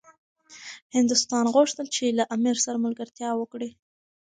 [0.95, 3.69] هندوستان غوښتل چي له امیر سره ملګرتیا وکړي.